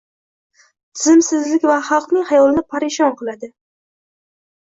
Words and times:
Tizimsizlik 0.97 1.67
esa 1.67 1.75
xalqning 1.89 2.23
xayolini 2.31 2.63
parishon 2.73 3.13
qiladi 3.21 3.51